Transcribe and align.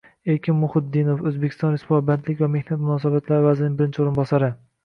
Erkin 0.33 0.55
Muhiddinov, 0.61 1.19
O'zbekiston 1.31 1.75
Respublikasi 1.75 2.07
Bandlik 2.09 2.43
va 2.47 2.51
mehnat 2.57 2.83
munosabatlari 2.87 3.49
vazirining 3.49 3.81
birinchi 3.83 4.03
o'rinbosari: 4.07 4.53